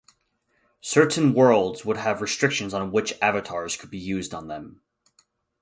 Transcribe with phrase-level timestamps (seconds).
[0.81, 4.81] Certain Worlds would have restrictions on which Avatars could be used on them.